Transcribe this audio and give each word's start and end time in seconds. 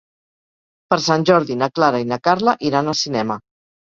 Per 0.93 0.97
Sant 1.07 1.25
Jordi 1.29 1.57
na 1.59 1.67
Clara 1.79 1.99
i 2.05 2.07
na 2.13 2.17
Carla 2.29 2.55
iran 2.71 2.91
al 2.95 2.99
cinema. 3.03 3.37